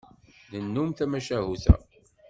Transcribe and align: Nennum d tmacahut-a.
Nennum 0.51 0.89
d 0.91 0.95
tmacahut-a. 0.97 1.75